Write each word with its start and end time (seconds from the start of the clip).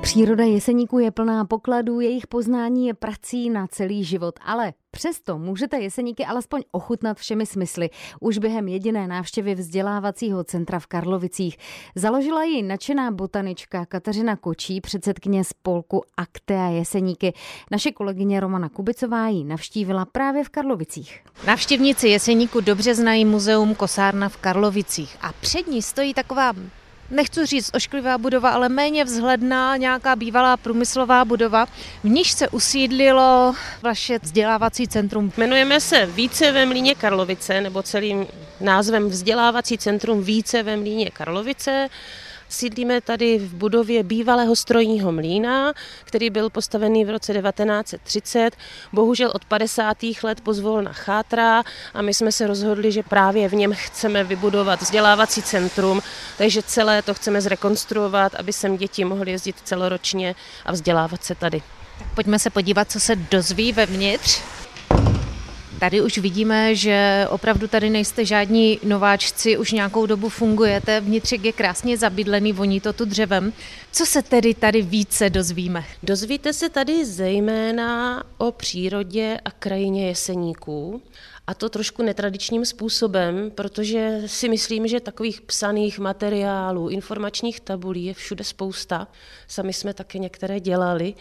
Příroda 0.00 0.44
jeseníků 0.44 0.98
je 0.98 1.10
plná 1.10 1.44
pokladů, 1.44 2.00
jejich 2.00 2.26
poznání 2.26 2.86
je 2.86 2.94
prací 2.94 3.50
na 3.50 3.66
celý 3.66 4.04
život, 4.04 4.34
ale 4.44 4.72
Přesto 4.90 5.38
můžete 5.38 5.78
jeseníky 5.78 6.24
alespoň 6.24 6.62
ochutnat 6.70 7.18
všemi 7.18 7.46
smysly. 7.46 7.90
Už 8.20 8.38
během 8.38 8.68
jediné 8.68 9.06
návštěvy 9.06 9.54
vzdělávacího 9.54 10.44
centra 10.44 10.78
v 10.78 10.86
Karlovicích. 10.86 11.56
Založila 11.94 12.44
ji 12.44 12.62
nadšená 12.62 13.10
botanička 13.10 13.86
Kateřina 13.86 14.36
Kočí, 14.36 14.80
předsedkyně 14.80 15.44
spolku 15.44 16.02
Aktea 16.16 16.68
Jeseníky. 16.68 17.32
Naše 17.70 17.92
kolegyně 17.92 18.40
Romana 18.40 18.68
Kubicová 18.68 19.28
ji 19.28 19.44
navštívila 19.44 20.04
právě 20.04 20.44
v 20.44 20.48
Karlovicích. 20.48 21.20
Návštěvníci 21.46 22.08
Jeseníku 22.08 22.60
dobře 22.60 22.94
znají 22.94 23.24
muzeum 23.24 23.74
Kosárna 23.74 24.28
v 24.28 24.36
Karlovicích 24.36 25.16
a 25.20 25.32
před 25.32 25.66
ní 25.66 25.82
stojí 25.82 26.14
taková 26.14 26.52
nechci 27.10 27.46
říct 27.46 27.70
ošklivá 27.74 28.18
budova, 28.18 28.50
ale 28.50 28.68
méně 28.68 29.04
vzhledná 29.04 29.76
nějaká 29.76 30.16
bývalá 30.16 30.56
průmyslová 30.56 31.24
budova, 31.24 31.66
v 32.04 32.08
níž 32.08 32.32
se 32.32 32.48
usídlilo 32.48 33.54
vaše 33.82 34.18
vzdělávací 34.22 34.88
centrum. 34.88 35.32
Jmenujeme 35.36 35.80
se 35.80 36.06
Více 36.06 36.52
ve 36.52 36.66
Mlíně 36.66 36.94
Karlovice, 36.94 37.60
nebo 37.60 37.82
celým 37.82 38.26
názvem 38.60 39.08
Vzdělávací 39.08 39.78
centrum 39.78 40.22
Více 40.22 40.62
ve 40.62 40.76
Mlíně 40.76 41.10
Karlovice. 41.10 41.88
Sídlíme 42.48 43.00
tady 43.00 43.38
v 43.38 43.54
budově 43.54 44.02
bývalého 44.02 44.56
strojního 44.56 45.12
mlína, 45.12 45.72
který 46.04 46.30
byl 46.30 46.50
postavený 46.50 47.04
v 47.04 47.10
roce 47.10 47.32
1930. 47.32 48.56
Bohužel 48.92 49.32
od 49.34 49.44
50. 49.44 49.96
let 50.22 50.40
pozvolna 50.40 50.92
chátrá 50.92 51.62
a 51.94 52.02
my 52.02 52.14
jsme 52.14 52.32
se 52.32 52.46
rozhodli, 52.46 52.92
že 52.92 53.02
právě 53.02 53.48
v 53.48 53.54
něm 53.54 53.72
chceme 53.74 54.24
vybudovat 54.24 54.80
vzdělávací 54.80 55.42
centrum, 55.42 56.00
takže 56.38 56.62
celé 56.62 57.02
to 57.02 57.14
chceme 57.14 57.40
zrekonstruovat, 57.40 58.34
aby 58.34 58.52
sem 58.52 58.76
děti 58.76 59.04
mohly 59.04 59.30
jezdit 59.30 59.56
celoročně 59.64 60.34
a 60.64 60.72
vzdělávat 60.72 61.24
se 61.24 61.34
tady. 61.34 61.62
Pojďme 62.14 62.38
se 62.38 62.50
podívat, 62.50 62.90
co 62.90 63.00
se 63.00 63.16
dozví 63.16 63.72
vevnitř. 63.72 64.40
Tady 65.80 66.02
už 66.02 66.18
vidíme, 66.18 66.74
že 66.74 67.26
opravdu 67.30 67.68
tady 67.68 67.90
nejste 67.90 68.24
žádní 68.24 68.78
nováčci, 68.84 69.58
už 69.58 69.72
nějakou 69.72 70.06
dobu 70.06 70.28
fungujete, 70.28 71.00
vnitřek 71.00 71.44
je 71.44 71.52
krásně 71.52 71.98
zabydlený, 71.98 72.52
voní 72.52 72.80
to 72.80 72.92
tu 72.92 73.04
dřevem. 73.04 73.52
Co 73.92 74.06
se 74.06 74.22
tedy 74.22 74.54
tady 74.54 74.82
více 74.82 75.30
dozvíme? 75.30 75.84
Dozvíte 76.02 76.52
se 76.52 76.68
tady 76.68 77.04
zejména 77.04 78.22
o 78.38 78.52
přírodě 78.52 79.38
a 79.44 79.50
krajině 79.50 80.08
jeseníků. 80.08 81.02
A 81.46 81.54
to 81.54 81.68
trošku 81.68 82.02
netradičním 82.02 82.64
způsobem, 82.64 83.50
protože 83.54 84.22
si 84.26 84.48
myslím, 84.48 84.88
že 84.88 85.00
takových 85.00 85.40
psaných 85.40 85.98
materiálů, 85.98 86.88
informačních 86.88 87.60
tabulí 87.60 88.04
je 88.04 88.14
všude 88.14 88.44
spousta. 88.44 89.08
Sami 89.46 89.72
jsme 89.72 89.94
také 89.94 90.18
některé 90.18 90.60
dělali 90.60 91.14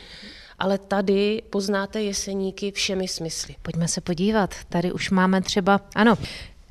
ale 0.60 0.78
tady 0.78 1.42
poznáte 1.50 2.02
jeseníky 2.02 2.72
všemi 2.72 3.08
smysly. 3.08 3.56
Pojďme 3.62 3.88
se 3.88 4.02
podívat. 4.02 4.56
Tady 4.70 4.92
už 4.92 5.10
máme 5.10 5.42
třeba, 5.42 5.82
ano, 5.96 6.16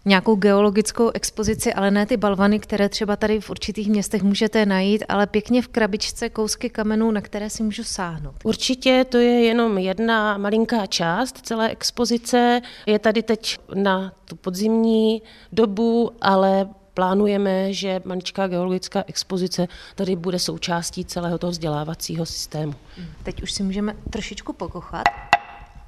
nějakou 0.05 0.37
geologickou 0.37 1.11
expozici, 1.15 1.75
ale 1.75 1.91
ne 1.91 2.07
ty 2.07 2.17
balvany, 2.17 2.59
které 2.59 2.89
třeba 2.89 3.17
tady 3.17 3.41
v 3.41 3.51
určitých 3.51 3.89
městech 3.89 4.23
můžete 4.23 4.67
najít, 4.67 5.05
ale 5.09 5.27
pěkně 5.27 5.63
v 5.63 5.69
krabičce 5.69 6.29
kousky 6.29 6.71
kamenů, 6.71 7.11
na 7.11 7.21
které 7.21 7.51
si 7.51 7.63
můžu 7.63 7.85
sáhnout. 7.85 8.35
Určitě 8.45 9.07
to 9.09 9.19
je 9.19 9.45
jenom 9.45 9.79
jedna 9.79 10.39
malinká 10.39 10.87
část 10.87 11.47
celé 11.47 11.69
expozice. 11.69 12.61
Je 12.87 12.99
tady 12.99 13.23
teď 13.23 13.59
na 13.75 14.13
tu 14.25 14.37
podzimní 14.37 15.23
dobu, 15.53 16.11
ale 16.21 16.69
plánujeme, 16.97 17.73
že 17.73 18.01
maličká 18.05 18.47
geologická 18.47 19.05
expozice 19.07 19.69
tady 19.95 20.17
bude 20.17 20.39
součástí 20.39 21.05
celého 21.05 21.39
toho 21.39 21.51
vzdělávacího 21.51 22.27
systému. 22.27 22.75
Teď 23.23 23.43
už 23.43 23.53
si 23.53 23.63
můžeme 23.63 23.97
trošičku 24.11 24.53
pokochat. 24.53 25.05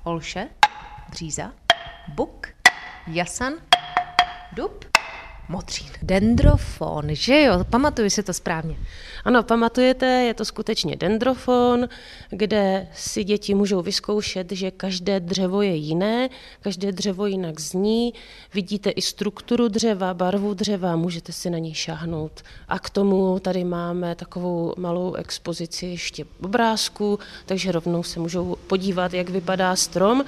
Olše, 0.04 0.48
bříza, 1.10 1.52
buk, 2.08 2.46
jasan, 3.06 3.52
dub, 4.52 4.84
Motřín. 5.48 5.88
Dendrofon, 6.02 7.04
že 7.08 7.42
jo? 7.42 7.64
Pamatuju 7.70 8.10
si 8.10 8.22
to 8.22 8.32
správně. 8.32 8.76
Ano, 9.24 9.42
pamatujete, 9.42 10.06
je 10.06 10.34
to 10.34 10.44
skutečně 10.44 10.96
dendrofon, 10.96 11.88
kde 12.30 12.88
si 12.94 13.24
děti 13.24 13.54
můžou 13.54 13.82
vyzkoušet, 13.82 14.52
že 14.52 14.70
každé 14.70 15.20
dřevo 15.20 15.62
je 15.62 15.74
jiné, 15.74 16.28
každé 16.60 16.92
dřevo 16.92 17.26
jinak 17.26 17.60
zní, 17.60 18.14
vidíte 18.54 18.90
i 18.90 19.02
strukturu 19.02 19.68
dřeva, 19.68 20.14
barvu 20.14 20.54
dřeva, 20.54 20.96
můžete 20.96 21.32
si 21.32 21.50
na 21.50 21.58
něj 21.58 21.74
šáhnout. 21.74 22.42
A 22.68 22.78
k 22.78 22.90
tomu 22.90 23.38
tady 23.38 23.64
máme 23.64 24.14
takovou 24.14 24.74
malou 24.76 25.14
expozici 25.14 25.86
ještě 25.86 26.24
obrázku, 26.42 27.18
takže 27.46 27.72
rovnou 27.72 28.02
se 28.02 28.20
můžou 28.20 28.56
podívat, 28.66 29.14
jak 29.14 29.28
vypadá 29.28 29.76
strom. 29.76 30.24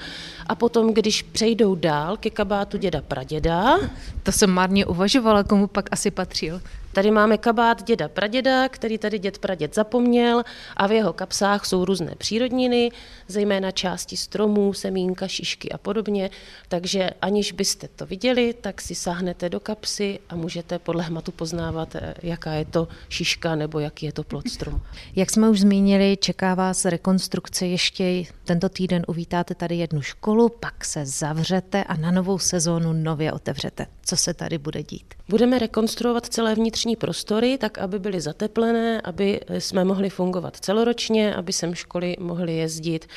A 0.47 0.55
potom, 0.55 0.93
když 0.93 1.21
přejdou 1.21 1.75
dál 1.75 2.17
ke 2.17 2.29
kabátu 2.29 2.77
děda 2.77 3.01
praděda... 3.01 3.77
To 4.23 4.31
jsem 4.31 4.49
marně 4.49 4.85
uvažovala, 4.85 5.10
komu 5.43 5.67
pak 5.67 5.89
asi 5.91 6.11
patřil. 6.11 6.61
Tady 6.93 7.11
máme 7.11 7.37
kabát 7.37 7.83
děda 7.83 8.07
praděda, 8.07 8.69
který 8.69 8.97
tady 8.97 9.19
děd 9.19 9.37
praděd 9.37 9.75
zapomněl 9.75 10.43
a 10.77 10.87
v 10.87 10.91
jeho 10.91 11.13
kapsách 11.13 11.65
jsou 11.65 11.85
různé 11.85 12.15
přírodniny, 12.17 12.91
zejména 13.27 13.71
části 13.71 14.17
stromů, 14.17 14.73
semínka, 14.73 15.27
šišky 15.27 15.71
a 15.71 15.77
podobně, 15.77 16.29
takže 16.67 17.09
aniž 17.21 17.51
byste 17.51 17.87
to 17.87 18.05
viděli, 18.05 18.53
tak 18.61 18.81
si 18.81 18.95
sáhnete 18.95 19.49
do 19.49 19.59
kapsy 19.59 20.19
a 20.29 20.35
můžete 20.35 20.79
podle 20.79 21.03
hmatu 21.03 21.31
poznávat, 21.31 21.95
eh, 21.95 22.13
jaká 22.23 22.53
je 22.53 22.65
to 22.65 22.87
šiška 23.09 23.55
nebo 23.55 23.79
jaký 23.79 24.05
je 24.05 24.13
to 24.13 24.23
plod 24.23 24.49
stromu. 24.49 24.81
Jak 25.15 25.31
jsme 25.31 25.49
už 25.49 25.59
zmínili, 25.59 26.17
čeká 26.21 26.55
vás 26.55 26.85
rekonstrukce 26.85 27.67
ještě 27.67 28.23
tento 28.43 28.69
týden 28.69 29.03
uvítáte 29.07 29.55
tady 29.55 29.75
jednu 29.75 30.01
školu, 30.01 30.49
pak 30.49 30.85
se 30.85 31.05
zavřete 31.05 31.83
a 31.83 31.97
na 31.97 32.11
novou 32.11 32.39
sezónu 32.39 32.93
nově 32.93 33.31
otevřete. 33.33 33.85
Co 34.05 34.17
se 34.17 34.33
tady 34.33 34.57
bude 34.57 34.83
dít? 34.83 35.13
Budeme 35.29 35.59
rekonstruovat 35.59 36.25
celé 36.25 36.55
vnitřní 36.81 36.95
prostory, 36.95 37.57
tak 37.57 37.77
aby 37.77 37.99
byly 37.99 38.21
zateplené, 38.21 39.01
aby 39.01 39.39
jsme 39.59 39.85
mohli 39.85 40.09
fungovat 40.09 40.57
celoročně, 40.57 41.35
aby 41.35 41.53
sem 41.53 41.75
školy 41.75 42.15
mohly 42.19 42.55
jezdit 42.55 43.07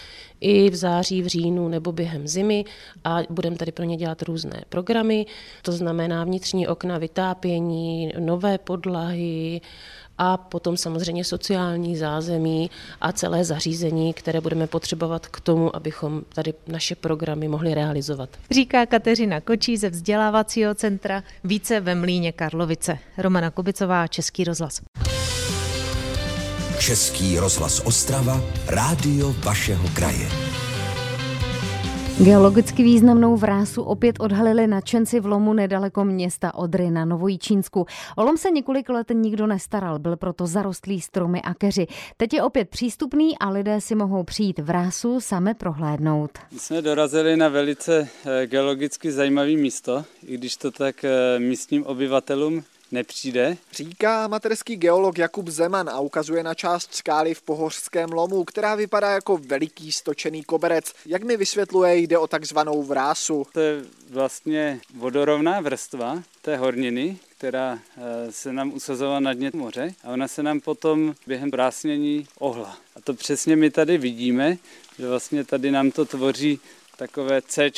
i 0.40 0.70
v 0.70 0.74
září, 0.74 1.22
v 1.22 1.26
říjnu 1.26 1.68
nebo 1.68 1.92
během 1.92 2.28
zimy. 2.28 2.64
A 3.04 3.18
budeme 3.30 3.56
tady 3.56 3.72
pro 3.72 3.84
ně 3.84 3.96
dělat 3.96 4.22
různé 4.22 4.64
programy, 4.68 5.26
to 5.62 5.72
znamená 5.72 6.24
vnitřní 6.24 6.68
okna, 6.68 6.98
vytápění, 6.98 8.12
nové 8.18 8.58
podlahy, 8.58 9.60
a 10.18 10.36
potom 10.36 10.76
samozřejmě 10.76 11.24
sociální 11.24 11.96
zázemí 11.96 12.70
a 13.00 13.12
celé 13.12 13.44
zařízení, 13.44 14.14
které 14.14 14.40
budeme 14.40 14.66
potřebovat 14.66 15.26
k 15.26 15.40
tomu, 15.40 15.76
abychom 15.76 16.22
tady 16.34 16.54
naše 16.66 16.94
programy 16.94 17.48
mohli 17.48 17.74
realizovat. 17.74 18.28
Říká 18.50 18.86
Kateřina 18.86 19.40
Kočí 19.40 19.76
ze 19.76 19.90
vzdělávacího 19.90 20.74
centra 20.74 21.22
Více 21.44 21.80
ve 21.80 21.94
Mlíně 21.94 22.32
Karlovice. 22.32 22.98
Romana 23.18 23.50
Kubicová, 23.50 24.06
Český 24.06 24.44
rozhlas. 24.44 24.80
Český 26.78 27.38
rozhlas 27.38 27.80
Ostrava, 27.84 28.40
rádio 28.66 29.32
vašeho 29.44 29.88
kraje. 29.94 30.43
Geologicky 32.18 32.82
významnou 32.82 33.36
vrásu 33.36 33.82
opět 33.82 34.16
odhalili 34.20 34.66
nadšenci 34.66 35.20
v 35.20 35.26
lomu 35.26 35.52
nedaleko 35.52 36.04
města 36.04 36.54
Odry 36.54 36.90
na 36.90 37.04
Novojíčínsku. 37.04 37.86
O 38.16 38.24
lom 38.24 38.36
se 38.36 38.50
několik 38.50 38.88
let 38.88 39.06
nikdo 39.14 39.46
nestaral, 39.46 39.98
byl 39.98 40.16
proto 40.16 40.46
zarostlý 40.46 41.00
stromy 41.00 41.42
a 41.42 41.54
keři. 41.54 41.86
Teď 42.16 42.34
je 42.34 42.42
opět 42.42 42.68
přístupný 42.68 43.38
a 43.38 43.50
lidé 43.50 43.80
si 43.80 43.94
mohou 43.94 44.24
přijít 44.24 44.58
vrásu 44.58 45.20
same 45.20 45.54
prohlédnout. 45.54 46.30
My 46.52 46.58
jsme 46.58 46.82
dorazili 46.82 47.36
na 47.36 47.48
velice 47.48 48.08
eh, 48.26 48.46
geologicky 48.46 49.12
zajímavé 49.12 49.52
místo, 49.52 50.04
i 50.26 50.36
když 50.36 50.56
to 50.56 50.70
tak 50.70 51.04
eh, 51.04 51.38
místním 51.38 51.86
obyvatelům 51.86 52.64
nepřijde. 52.92 53.56
Říká 53.72 54.24
amatérský 54.24 54.76
geolog 54.76 55.18
Jakub 55.18 55.48
Zeman 55.48 55.90
a 55.90 56.00
ukazuje 56.00 56.42
na 56.42 56.54
část 56.54 56.94
skály 56.94 57.34
v 57.34 57.42
Pohořském 57.42 58.12
lomu, 58.12 58.44
která 58.44 58.74
vypadá 58.74 59.10
jako 59.10 59.36
veliký 59.36 59.92
stočený 59.92 60.44
koberec. 60.44 60.92
Jak 61.06 61.22
mi 61.22 61.36
vysvětluje, 61.36 61.96
jde 61.96 62.18
o 62.18 62.26
takzvanou 62.26 62.82
vrásu. 62.82 63.46
To 63.52 63.60
je 63.60 63.82
vlastně 64.10 64.80
vodorovná 64.94 65.60
vrstva 65.60 66.22
té 66.42 66.56
horniny, 66.56 67.18
která 67.38 67.78
eh, 67.96 68.32
se 68.32 68.52
nám 68.52 68.72
usazovala 68.72 69.20
na 69.20 69.32
dně 69.32 69.50
moře 69.54 69.94
a 70.04 70.10
ona 70.10 70.28
se 70.28 70.42
nám 70.42 70.60
potom 70.60 71.14
během 71.26 71.50
vrásnění 71.50 72.26
ohla. 72.38 72.78
A 72.96 73.00
to 73.00 73.14
přesně 73.14 73.56
my 73.56 73.70
tady 73.70 73.98
vidíme, 73.98 74.58
že 74.98 75.08
vlastně 75.08 75.44
tady 75.44 75.70
nám 75.70 75.90
to 75.90 76.04
tvoří 76.04 76.60
takové 76.96 77.42
C 77.42 77.70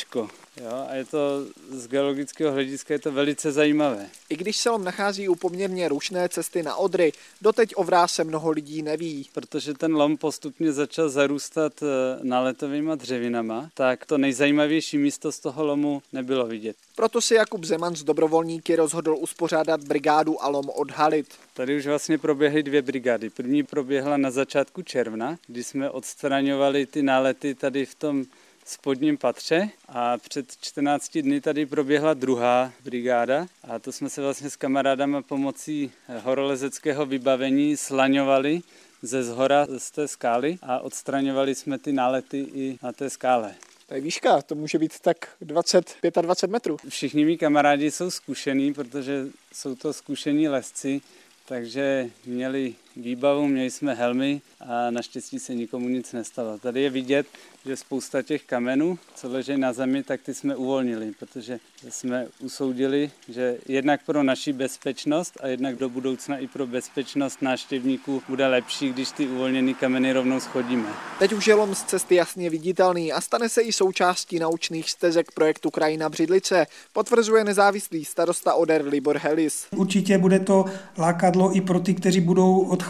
Jo, 0.63 0.85
a 0.89 0.95
je 0.95 1.05
to 1.05 1.45
z 1.69 1.87
geologického 1.87 2.51
hlediska 2.51 2.93
je 2.93 2.99
to 2.99 3.11
velice 3.11 3.51
zajímavé. 3.51 4.09
I 4.29 4.35
když 4.35 4.57
se 4.57 4.69
lom 4.69 4.83
nachází 4.83 5.29
u 5.29 5.35
poměrně 5.35 5.89
rušné 5.89 6.29
cesty 6.29 6.63
na 6.63 6.75
Odry, 6.75 7.11
doteď 7.41 7.73
o 7.75 7.83
vráse 7.83 8.23
mnoho 8.23 8.49
lidí 8.49 8.81
neví. 8.81 9.29
Protože 9.33 9.73
ten 9.73 9.95
lom 9.95 10.17
postupně 10.17 10.71
začal 10.71 11.09
zarůstat 11.09 11.73
eh, 11.83 11.85
náletovýma 12.23 12.95
dřevinama, 12.95 13.69
tak 13.73 14.05
to 14.05 14.17
nejzajímavější 14.17 14.97
místo 14.97 15.31
z 15.31 15.39
toho 15.39 15.65
lomu 15.65 16.01
nebylo 16.13 16.45
vidět. 16.45 16.75
Proto 16.95 17.21
si 17.21 17.35
Jakub 17.35 17.63
Zeman 17.63 17.95
z 17.95 18.03
dobrovolníky 18.03 18.75
rozhodl 18.75 19.15
uspořádat 19.19 19.83
brigádu 19.83 20.43
a 20.43 20.47
lom 20.47 20.69
odhalit. 20.69 21.27
Tady 21.53 21.77
už 21.77 21.87
vlastně 21.87 22.17
proběhly 22.17 22.63
dvě 22.63 22.81
brigády. 22.81 23.29
První 23.29 23.63
proběhla 23.63 24.17
na 24.17 24.31
začátku 24.31 24.81
června, 24.81 25.37
kdy 25.47 25.63
jsme 25.63 25.89
odstraňovali 25.89 26.85
ty 26.85 27.01
nálety 27.03 27.55
tady 27.55 27.85
v 27.85 27.95
tom 27.95 28.25
spodním 28.67 29.17
patře 29.17 29.69
a 29.87 30.17
před 30.17 30.45
14 30.61 31.17
dny 31.17 31.41
tady 31.41 31.65
proběhla 31.65 32.13
druhá 32.13 32.71
brigáda 32.83 33.47
a 33.63 33.79
to 33.79 33.91
jsme 33.91 34.09
se 34.09 34.21
vlastně 34.21 34.49
s 34.49 34.55
kamarádama 34.55 35.21
pomocí 35.21 35.91
horolezeckého 36.23 37.05
vybavení 37.05 37.77
slaňovali 37.77 38.61
ze 39.01 39.23
zhora 39.23 39.67
z 39.77 39.91
té 39.91 40.07
skály 40.07 40.57
a 40.61 40.79
odstraňovali 40.79 41.55
jsme 41.55 41.79
ty 41.79 41.93
nálety 41.93 42.47
i 42.53 42.79
na 42.83 42.91
té 42.91 43.09
skále. 43.09 43.55
To 43.87 43.93
je 43.93 44.01
výška, 44.01 44.41
to 44.41 44.55
může 44.55 44.79
být 44.79 44.99
tak 44.99 45.17
20-25 45.41 46.49
metrů. 46.49 46.77
Všichni 46.89 47.25
mý 47.25 47.37
kamarádi 47.37 47.91
jsou 47.91 48.11
zkušení, 48.11 48.73
protože 48.73 49.27
jsou 49.53 49.75
to 49.75 49.93
zkušení 49.93 50.47
lesci, 50.47 51.01
takže 51.45 52.09
měli 52.25 52.75
výbavu, 53.01 53.47
měli 53.47 53.71
jsme 53.71 53.93
helmy 53.93 54.41
a 54.59 54.91
naštěstí 54.91 55.39
se 55.39 55.55
nikomu 55.55 55.89
nic 55.89 56.13
nestalo. 56.13 56.57
Tady 56.57 56.81
je 56.81 56.89
vidět, 56.89 57.27
že 57.65 57.75
spousta 57.75 58.21
těch 58.21 58.43
kamenů, 58.43 58.99
co 59.15 59.31
leží 59.31 59.57
na 59.57 59.73
zemi, 59.73 60.03
tak 60.03 60.21
ty 60.21 60.33
jsme 60.33 60.55
uvolnili, 60.55 61.11
protože 61.19 61.59
jsme 61.89 62.27
usoudili, 62.39 63.11
že 63.29 63.57
jednak 63.67 64.05
pro 64.05 64.23
naši 64.23 64.53
bezpečnost 64.53 65.37
a 65.39 65.47
jednak 65.47 65.75
do 65.75 65.89
budoucna 65.89 66.37
i 66.37 66.47
pro 66.47 66.67
bezpečnost 66.67 67.41
návštěvníků 67.41 68.23
bude 68.29 68.47
lepší, 68.47 68.93
když 68.93 69.11
ty 69.11 69.27
uvolněné 69.27 69.73
kameny 69.73 70.13
rovnou 70.13 70.39
schodíme. 70.39 70.89
Teď 71.19 71.33
už 71.33 71.47
je 71.47 71.53
lom 71.53 71.75
z 71.75 71.83
cesty 71.83 72.15
jasně 72.15 72.49
viditelný 72.49 73.13
a 73.13 73.21
stane 73.21 73.49
se 73.49 73.61
i 73.61 73.73
součástí 73.73 74.39
naučných 74.39 74.89
stezek 74.89 75.31
projektu 75.31 75.71
Krajina 75.71 76.09
Břidlice, 76.09 76.67
potvrzuje 76.93 77.43
nezávislý 77.43 78.05
starosta 78.05 78.53
Oder 78.53 78.85
Libor 78.85 79.17
Helis. 79.17 79.67
Určitě 79.75 80.17
bude 80.17 80.39
to 80.39 80.65
lákadlo 80.97 81.55
i 81.55 81.61
pro 81.61 81.79
ty, 81.79 81.93
kteří 81.93 82.21
budou 82.21 82.59
odcházet 82.59 82.86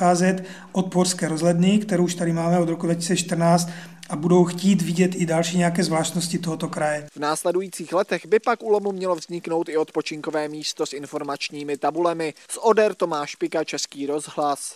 od 0.72 0.94
Porské 0.94 1.28
rozhledny, 1.28 1.80
kterou 1.80 2.04
už 2.04 2.16
tady 2.16 2.34
máme 2.34 2.60
od 2.60 2.70
roku 2.70 2.86
2014 2.86 3.70
a 4.10 4.16
budou 4.16 4.46
chtít 4.46 4.82
vidět 4.82 5.16
i 5.16 5.26
další 5.26 5.58
nějaké 5.58 5.84
zvláštnosti 5.84 6.40
tohoto 6.40 6.68
kraje. 6.68 7.08
V 7.16 7.20
následujících 7.20 7.94
letech 7.94 8.26
by 8.26 8.40
pak 8.40 8.64
u 8.64 8.70
lomu 8.70 8.92
mělo 8.92 9.16
vzniknout 9.16 9.70
i 9.70 9.78
odpočinkové 9.78 10.48
místo 10.48 10.86
s 10.86 10.94
informačními 10.94 11.78
tabulemi. 11.78 12.34
Z 12.52 12.58
Oder 12.62 12.94
Tomáš 12.94 13.36
Pika, 13.36 13.64
Český 13.64 14.06
rozhlas. 14.06 14.76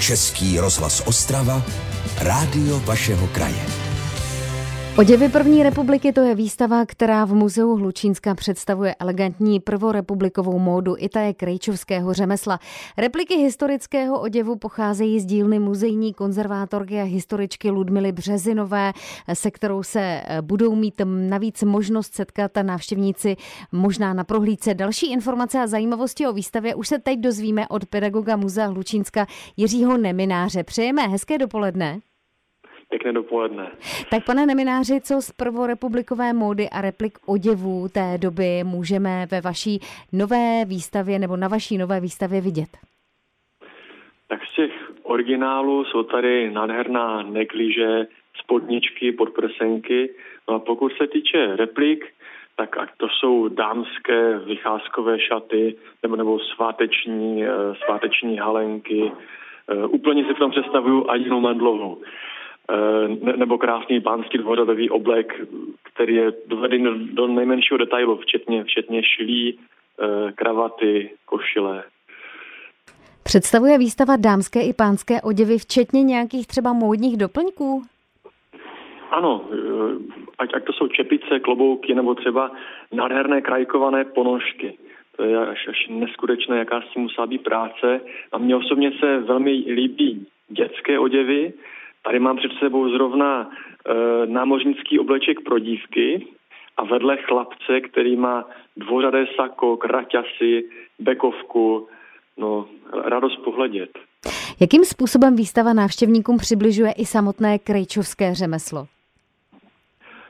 Český 0.00 0.58
rozhlas 0.58 1.02
Ostrava, 1.06 1.62
rádio 2.20 2.80
vašeho 2.80 3.26
kraje. 3.26 3.93
Oděvy 4.98 5.28
první 5.28 5.62
republiky 5.62 6.12
to 6.12 6.20
je 6.20 6.34
výstava, 6.34 6.86
která 6.86 7.24
v 7.24 7.34
Muzeu 7.34 7.76
Hlučínska 7.76 8.34
představuje 8.34 8.94
elegantní 8.94 9.60
prvorepublikovou 9.60 10.58
módu 10.58 10.94
Itaje 10.98 11.34
Krejčovského 11.34 12.14
řemesla. 12.14 12.60
Repliky 12.98 13.36
historického 13.36 14.20
oděvu 14.20 14.56
pocházejí 14.56 15.20
z 15.20 15.24
dílny 15.24 15.58
muzejní 15.58 16.14
konzervátorky 16.14 17.00
a 17.00 17.04
historičky 17.04 17.70
Ludmily 17.70 18.12
Březinové, 18.12 18.92
se 19.32 19.50
kterou 19.50 19.82
se 19.82 20.00
eh, 20.00 20.42
budou 20.42 20.74
mít 20.74 21.00
navíc 21.28 21.62
možnost 21.62 22.14
setkat 22.14 22.50
návštěvníci 22.62 23.36
možná 23.72 24.14
na 24.14 24.24
prohlídce. 24.24 24.74
Další 24.74 25.12
informace 25.12 25.58
a 25.58 25.66
zajímavosti 25.66 26.26
o 26.26 26.32
výstavě 26.32 26.74
už 26.74 26.88
se 26.88 26.98
teď 26.98 27.20
dozvíme 27.20 27.68
od 27.68 27.86
pedagoga 27.86 28.36
Muzea 28.36 28.66
Hlučínska 28.66 29.26
Jiřího 29.56 29.96
Nemináře. 29.96 30.64
Přejeme 30.64 31.02
hezké 31.08 31.38
dopoledne. 31.38 32.00
Pěkné 32.94 33.12
dopoledne. 33.12 33.70
Tak 34.10 34.24
pane 34.26 34.46
Nemináři, 34.46 35.00
co 35.00 35.22
z 35.22 35.30
prvorepublikové 35.30 36.32
módy 36.32 36.68
a 36.70 36.80
replik 36.80 37.12
oděvů 37.26 37.88
té 37.94 38.18
doby 38.18 38.64
můžeme 38.64 39.26
ve 39.30 39.40
vaší 39.40 39.80
nové 40.12 40.64
výstavě 40.64 41.18
nebo 41.18 41.36
na 41.36 41.48
vaší 41.48 41.78
nové 41.78 42.00
výstavě 42.00 42.40
vidět? 42.40 42.68
Tak 44.28 44.40
z 44.46 44.54
těch 44.56 44.72
originálů 45.02 45.84
jsou 45.84 46.02
tady 46.02 46.50
nádherná 46.50 47.22
negliže, 47.22 48.06
spodničky, 48.42 49.12
podprsenky. 49.12 50.10
No 50.48 50.54
a 50.54 50.58
pokud 50.58 50.92
se 50.92 51.06
týče 51.06 51.56
replik, 51.56 52.04
tak 52.56 52.76
to 52.96 53.06
jsou 53.08 53.48
dámské 53.48 54.38
vycházkové 54.38 55.20
šaty 55.20 55.76
nebo, 56.02 56.16
nebo 56.16 56.38
sváteční, 56.38 57.44
eh, 57.44 57.48
sváteční 57.84 58.38
halenky. 58.38 59.12
Eh, 59.68 59.86
úplně 59.86 60.24
si 60.24 60.34
v 60.34 60.38
tom 60.38 60.50
představuju 60.50 61.10
Adinu 61.10 61.40
Mandlovou. 61.40 62.02
Eh, 62.70 63.36
nebo 63.36 63.58
krásný 63.58 64.00
pánský 64.00 64.38
dvořadový 64.38 64.90
oblek, 64.90 65.40
který 65.82 66.14
je 66.14 66.32
dovedený 66.46 67.08
do 67.12 67.26
nejmenšího 67.26 67.78
detailu, 67.78 68.16
včetně, 68.16 68.64
včetně 68.64 69.02
šlí, 69.04 69.58
eh, 69.58 70.32
kravaty, 70.32 71.10
košile. 71.24 71.84
Představuje 73.24 73.78
výstava 73.78 74.16
dámské 74.16 74.62
i 74.62 74.72
pánské 74.72 75.22
oděvy, 75.22 75.58
včetně 75.58 76.02
nějakých 76.02 76.46
třeba 76.46 76.72
módních 76.72 77.16
doplňků? 77.16 77.82
Ano, 79.10 79.44
eh, 79.52 79.56
ať, 80.38 80.54
ať 80.54 80.64
to 80.64 80.72
jsou 80.72 80.88
čepice, 80.88 81.40
klobouky 81.40 81.94
nebo 81.94 82.14
třeba 82.14 82.50
nádherné 82.92 83.40
krajkované 83.40 84.04
ponožky. 84.04 84.78
To 85.16 85.24
je 85.24 85.46
až, 85.46 85.68
až 85.68 85.86
neskutečné, 85.88 86.58
jaká 86.58 86.80
s 86.80 86.92
tím 86.92 87.02
musela 87.02 87.26
být 87.26 87.42
práce. 87.42 88.00
A 88.32 88.38
mně 88.38 88.56
osobně 88.56 88.92
se 89.00 89.18
velmi 89.18 89.50
líbí 89.50 90.26
dětské 90.48 90.98
oděvy, 90.98 91.52
Tady 92.04 92.18
mám 92.18 92.36
před 92.36 92.52
sebou 92.58 92.88
zrovna 92.88 93.50
e, 93.50 94.26
námořnický 94.26 94.98
obleček 94.98 95.40
pro 95.40 95.58
dívky 95.58 96.26
a 96.76 96.84
vedle 96.84 97.16
chlapce, 97.16 97.80
který 97.80 98.16
má 98.16 98.44
dvořadé 98.76 99.26
sako, 99.36 99.76
kraťasy, 99.76 100.64
bekovku, 100.98 101.88
no, 102.36 102.66
radost 103.04 103.36
pohledět. 103.36 103.90
Jakým 104.60 104.84
způsobem 104.84 105.36
výstava 105.36 105.72
návštěvníkům 105.72 106.36
přibližuje 106.36 106.92
i 106.92 107.04
samotné 107.04 107.58
krejčovské 107.58 108.34
řemeslo? 108.34 108.86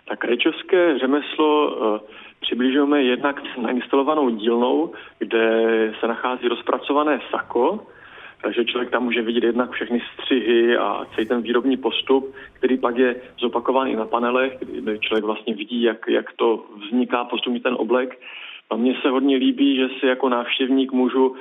Tak 0.09 0.19
krejčovské 0.19 0.99
řemeslo 0.99 1.77
e, 1.97 2.01
přibližujeme 2.41 3.03
jednak 3.03 3.43
nainstalovanou 3.63 4.31
dílnou, 4.31 4.93
kde 5.19 5.51
se 6.01 6.09
nachází 6.09 6.49
rozpracované 6.49 7.21
sako, 7.31 7.87
takže 8.45 8.65
člověk 8.65 8.91
tam 8.91 9.05
může 9.05 9.23
vidět 9.23 9.45
jednak 9.45 9.71
všechny 9.71 10.03
střihy 10.15 10.77
a 10.77 11.07
celý 11.15 11.27
ten 11.27 11.43
výrobní 11.43 11.77
postup, 11.77 12.35
který 12.53 12.79
pak 12.79 12.97
je 12.97 13.17
zopakován 13.39 13.89
i 13.89 13.97
na 13.97 14.07
panelech, 14.07 14.59
kde 14.61 14.99
člověk 14.99 15.25
vlastně 15.25 15.55
vidí, 15.55 15.83
jak, 15.83 16.05
jak 16.09 16.33
to 16.33 16.65
vzniká 16.87 17.25
postupně 17.25 17.61
ten 17.61 17.75
oblek. 17.79 18.21
A 18.71 18.77
mně 18.77 18.95
se 19.03 19.09
hodně 19.09 19.37
líbí, 19.37 19.77
že 19.77 19.89
si 20.01 20.07
jako 20.07 20.29
návštěvník 20.29 20.93
můžu 20.93 21.29
uh, 21.29 21.37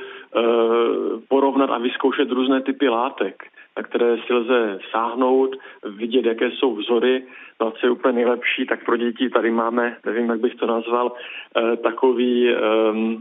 porovnat 1.27 1.69
a 1.69 1.77
vyzkoušet 1.77 2.31
různé 2.31 2.61
typy 2.61 2.89
látek, 2.89 3.43
na 3.77 3.83
které 3.83 4.17
si 4.17 4.33
lze 4.33 4.79
sáhnout, 4.91 5.55
vidět, 5.85 6.25
jaké 6.25 6.51
jsou 6.51 6.75
vzory. 6.75 7.23
No 7.61 7.67
a 7.67 7.71
co 7.71 7.85
je 7.85 7.91
úplně 7.91 8.13
nejlepší, 8.13 8.65
tak 8.65 8.85
pro 8.85 8.97
děti 8.97 9.29
tady 9.29 9.51
máme, 9.51 9.97
nevím, 10.05 10.29
jak 10.29 10.39
bych 10.39 10.55
to 10.55 10.67
nazval, 10.67 11.11
uh, 11.11 11.75
takový 11.75 12.49
Eh, 12.49 13.17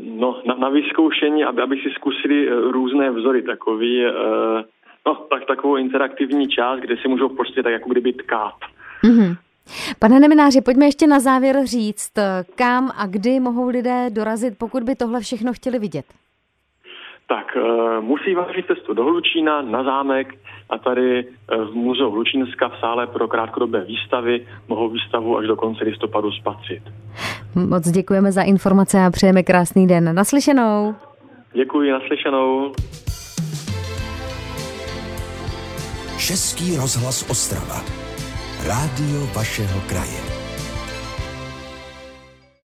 no, 0.00 0.42
na, 0.46 0.54
na 0.54 0.68
vyzkoušení, 0.68 1.44
aby, 1.44 1.62
aby 1.62 1.76
si 1.76 1.90
zkusili 1.94 2.48
eh, 2.48 2.50
různé 2.50 3.10
vzory, 3.10 3.42
takový, 3.42 4.04
eh, 4.06 4.12
no, 5.06 5.14
tak, 5.14 5.44
takovou 5.46 5.76
interaktivní 5.76 6.48
část, 6.48 6.80
kde 6.80 6.96
si 6.96 7.08
můžou 7.08 7.28
prostě 7.28 7.62
tak 7.62 7.72
jako 7.72 7.90
kdyby 7.90 8.12
tkát. 8.12 8.54
Mm-hmm. 9.04 9.36
Pane 9.98 10.20
Nemináři, 10.20 10.60
pojďme 10.60 10.86
ještě 10.86 11.06
na 11.06 11.20
závěr 11.20 11.56
říct, 11.64 12.12
kam 12.54 12.90
a 12.96 13.06
kdy 13.06 13.40
mohou 13.40 13.68
lidé 13.68 14.10
dorazit, 14.10 14.58
pokud 14.58 14.82
by 14.82 14.94
tohle 14.94 15.20
všechno 15.20 15.52
chtěli 15.52 15.78
vidět. 15.78 16.04
Tak 17.28 17.56
musí 18.00 18.34
vážit 18.34 18.66
cestu 18.66 18.94
do 18.94 19.04
Hlučína, 19.04 19.62
na 19.62 19.84
zámek 19.84 20.34
a 20.70 20.78
tady 20.78 21.26
v 21.70 21.74
Muzeu 21.74 22.10
Hlučínska 22.10 22.68
v 22.68 22.78
sále 22.80 23.06
pro 23.06 23.28
krátkodobé 23.28 23.84
výstavy 23.84 24.46
mohou 24.68 24.88
výstavu 24.88 25.38
až 25.38 25.46
do 25.46 25.56
konce 25.56 25.84
listopadu 25.84 26.32
spatřit. 26.32 26.82
Moc 27.54 27.90
děkujeme 27.90 28.32
za 28.32 28.42
informace 28.42 29.04
a 29.04 29.10
přejeme 29.10 29.42
krásný 29.42 29.86
den. 29.86 30.14
Naslyšenou. 30.14 30.94
Děkuji, 31.52 31.92
naslyšenou. 31.92 32.72
Český 36.18 36.76
rozhlas 36.76 37.30
Ostrava. 37.30 37.80
Rádio 38.68 39.26
vašeho 39.36 39.80
kraje. 39.88 40.33